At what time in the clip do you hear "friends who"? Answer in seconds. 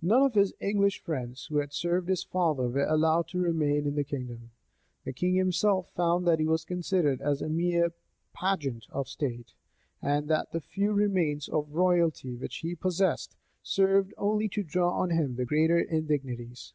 1.02-1.56